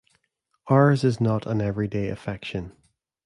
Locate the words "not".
1.21-1.45